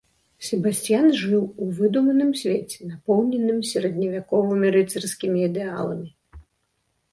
[0.45, 6.07] Себасцьян жыў у выдуманым свеце, напоўненым сярэдневяковымі рыцарскімі ідэаламі.